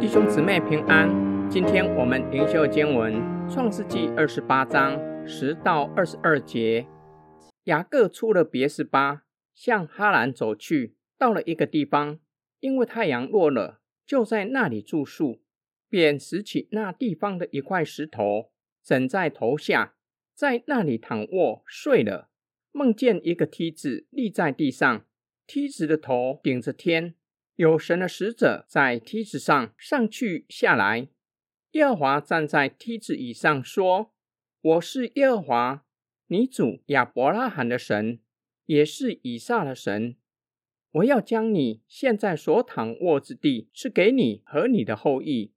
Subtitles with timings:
[0.00, 1.08] 弟兄姊妹平安，
[1.50, 3.14] 今天我们灵修经文
[3.52, 4.96] 《创世纪二十八章
[5.26, 6.86] 十到二十二节。
[7.64, 9.22] 雅各出了别是巴，
[9.54, 12.18] 向哈兰走去，到了一个地方，
[12.60, 15.40] 因为太阳落了，就在那里住宿，
[15.88, 18.50] 便拾起那地方的一块石头，
[18.84, 19.94] 枕在头下，
[20.34, 22.28] 在那里躺卧睡了。
[22.76, 25.06] 梦见一个梯子立在地上，
[25.46, 27.14] 梯子的头顶着天。
[27.54, 31.06] 有神的使者在梯子上上去下来，
[31.70, 34.12] 耶和华站在梯子以上说
[34.60, 35.86] ：“我是耶和华，
[36.26, 38.18] 你主亚伯拉罕的神，
[38.66, 40.16] 也是以撒的神。
[40.90, 45.52] 我要将你现在所躺卧之地赐给你和你的后裔，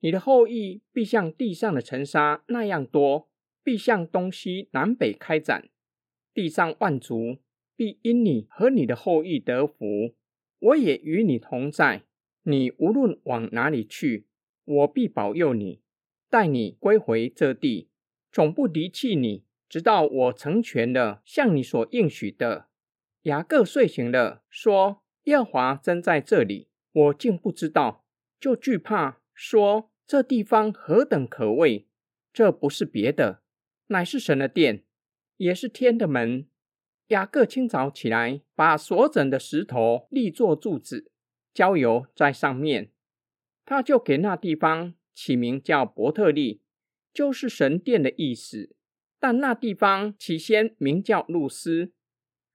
[0.00, 3.28] 你的后裔必像地上的尘沙那样多，
[3.62, 5.68] 必向东西南北开展，
[6.36, 7.38] 地上万族
[7.74, 10.14] 必因你和你的后裔得福。”
[10.60, 12.02] 我也与你同在，
[12.42, 14.26] 你无论往哪里去，
[14.64, 15.80] 我必保佑你，
[16.30, 17.88] 带你归回这地，
[18.32, 22.68] 总不离弃你，直到我成全了向你所应许的。
[23.22, 28.06] 雅各睡醒了，说：“耶华真在这里，我竟不知道，
[28.40, 31.86] 就惧怕，说这地方何等可畏！
[32.32, 33.42] 这不是别的，
[33.88, 34.84] 乃是神的殿，
[35.36, 36.46] 也是天的门。”
[37.08, 41.10] 雅各清早起来，把所整的石头立作柱子，
[41.54, 42.90] 浇油在上面。
[43.64, 46.62] 他就给那地方起名叫伯特利，
[47.12, 48.74] 就是神殿的意思。
[49.18, 51.92] 但那地方起先名叫路斯。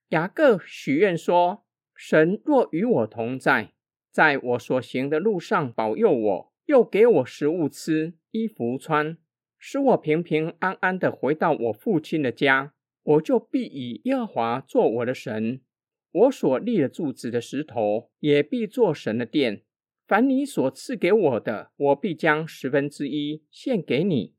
[0.10, 3.74] 雅各许愿说：“神若与我同在，
[4.12, 9.18] 在我所行的路上保佑我，又给我食物吃、衣服穿，
[9.64, 12.74] 使我平平安安的回到我父亲的家。”
[13.04, 15.62] 我就必以耶和华做我的神，
[16.12, 19.64] 我所立的柱子的石头也必做神的殿。
[20.06, 24.36] 凡你所赐给我的，我必将十分之一献给你。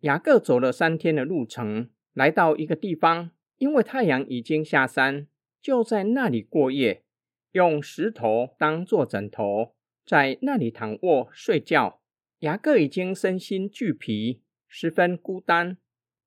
[0.00, 5.26] 雅各走了三天的路程，来到一个地方，因为太阳已经下山，
[5.62, 7.04] 就在那里过夜，
[7.52, 9.74] 用石头当做枕头，
[10.04, 12.02] 在那里躺卧睡觉。
[12.44, 15.78] 雅各已经身心俱疲，十分孤单。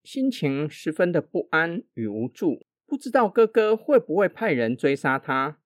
[0.04, 5.60] 心情十分的不安与无助，不知道哥哥会不会派人追杀他。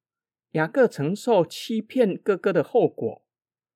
[0.51, 3.23] 雅各承受欺骗哥哥的后果，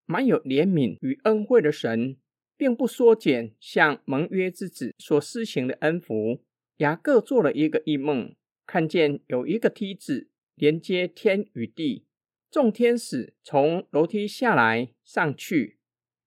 [0.06, 2.18] 满有怜悯与恩惠的神，
[2.58, 6.44] 并不缩减向盟约之子所施行的恩福。
[6.80, 8.36] 雅各做了一个异梦，
[8.68, 12.04] 看见有一个梯子连接天与地，
[12.52, 15.78] 众天使从楼梯下来上去，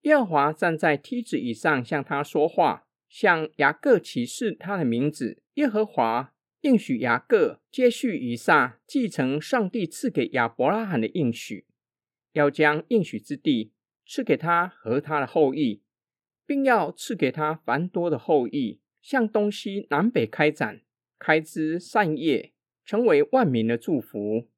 [0.02, 2.84] 耶和华站在梯子以上向他说话。
[3.08, 11.66] 向雅各启示他的名字，耶和华应许雅各接续以撒继承上帝赐给亚伯拉罕的应许，
[12.32, 13.72] 要将应许之地
[14.06, 15.82] 赐给他和他的后裔，
[16.44, 20.82] 并要赐给他繁多的后裔，向东西南北开展，
[21.18, 22.52] 开枝散叶，
[22.84, 24.50] 成为万民的祝福。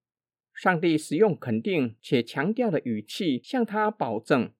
[0.52, 4.52] 上帝使用肯定且强调的语气向他保证，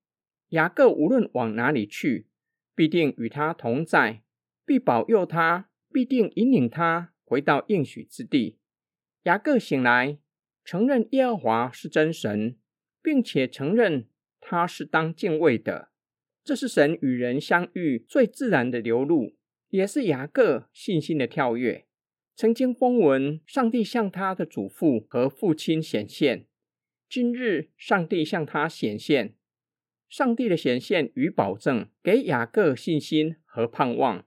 [0.50, 2.28] 雅各无论往哪里去。
[2.72, 4.22] 必定与他同在，
[4.65, 8.56] 必保佑他，必定引领他回到应许之地。
[9.25, 10.19] 雅各醒来，
[10.65, 12.56] 承认耶和华是真神，
[13.03, 14.09] 并且承认
[14.41, 15.91] 他是当敬畏的。
[16.43, 19.37] 这是神与人相遇最自然的流露，
[19.69, 21.84] 也是雅各信心的跳跃。
[22.34, 26.47] 曾经风闻上帝向他的祖父和父亲显现，
[27.10, 29.34] 今日上帝向他显现。
[30.10, 34.26] 上帝的显现与保证，给雅各信心和盼望。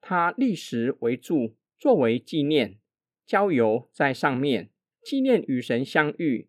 [0.00, 2.78] 他立时为柱，作为纪念，
[3.26, 4.70] 浇油在上面，
[5.02, 6.48] 纪念与神相遇，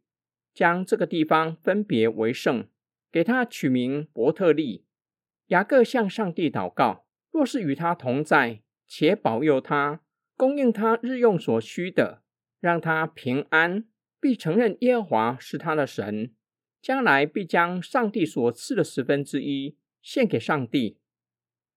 [0.53, 2.69] 将这个地方分别为圣，
[3.11, 4.85] 给他取名伯特利。
[5.47, 10.01] 雅各向上帝祷告：若是与他同在，且保佑他，
[10.35, 12.21] 供应他日用所需的，
[12.59, 13.85] 让他平安，
[14.21, 16.35] 必承认耶和华是他的神。
[16.87, 20.95] 将来必将上帝所赐的十分之一献给上帝。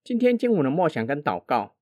[0.05, 1.75] 今天经文的默想跟祷告，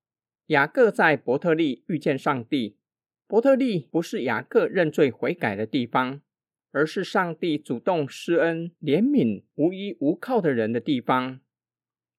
[0.47, 2.79] 雅各在伯特利遇见上帝。
[3.27, 6.23] 伯特利不是雅各认罪悔改的地方，
[6.71, 11.41] 而是上帝主动施恩怜悯无依无靠的人的地方。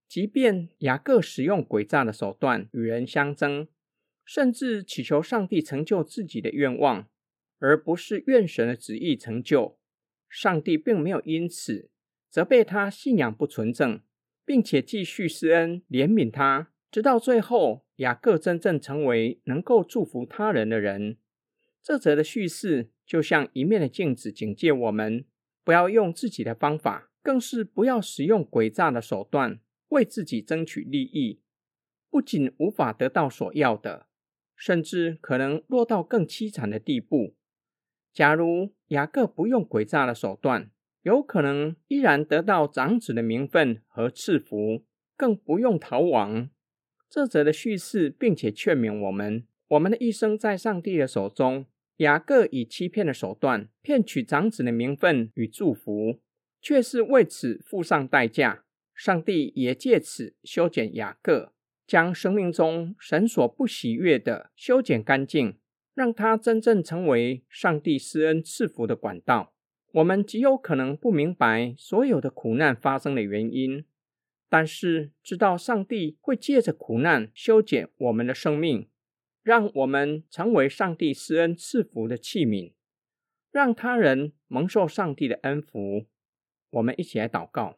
[0.07, 3.67] 即便雅各使用诡诈的手段与人相争，
[4.23, 7.09] 甚至祈求上帝成就自己的愿望，
[7.57, 9.78] 而不是愿神的旨意成就。
[10.29, 11.89] 上帝并没有因此
[12.29, 14.01] 责备他信仰不纯正，
[14.45, 21.17] 并且继续施恩怜悯他，直到最后雅各真正成为能够祝福他人的人。
[21.81, 25.25] 这则的叙事就像一面的镜子，警戒我们
[25.63, 29.59] 不要用自己的方法，更是不要使用诡诈的手段
[29.89, 31.41] 为自己争取利益。
[32.11, 34.07] 不仅无法得到所要的，
[34.55, 37.35] 甚至可能落到更凄惨的地步。
[38.19, 40.69] 假如雅各不用诡诈的手段，
[41.03, 44.83] 有可能依然得到长子的名分和赐福，
[45.15, 46.49] 更不用逃亡。
[47.09, 51.65] 这则的叙事，并且劝勉我们：我们的一生在上帝的手中。
[51.99, 56.19] 雅各以欺骗的手段骗取长子的名分与祝福，
[56.61, 58.65] 却是为此付上代价。
[58.93, 61.53] 上帝也借此修剪雅各。
[61.87, 65.57] 将生命中神所不喜悦的修剪干净，
[65.99, 69.53] 让他真正成为上帝施恩赐福的管道。
[69.91, 73.83] 我们极有可能不明白所有的苦难发生的原因，
[74.47, 78.87] 但是知道上帝会借着苦难修剪我们的生命，
[79.43, 82.71] 让我们成为上帝施恩赐福的器皿，
[83.51, 86.05] 让他人蒙受上帝的恩福。
[86.69, 87.77] 我们一起来祷告：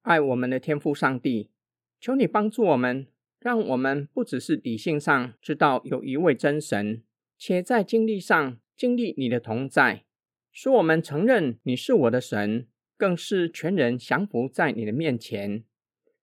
[0.00, 1.52] 爱我们的天父上帝，
[2.00, 3.06] 求你帮助我们。
[3.38, 7.02] 让我们不只是理性上知道有一位真神，
[7.44, 10.04] 且在经历上经历你的同在，
[10.52, 15.64] 使我们承认你是我的神，更是全人降服在你的面前，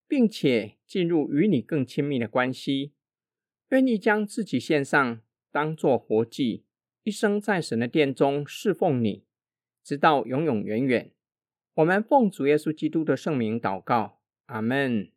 [0.08, 2.94] 并且进入与你更亲密的关系，
[3.72, 5.22] 愿意将自己献上，
[5.52, 6.64] 当作活祭，
[7.04, 9.26] 一生在神的殿中侍奉你，
[9.84, 11.12] 直到永永远远。
[11.74, 15.12] 我们奉主耶稣基督的圣名祷告，阿门。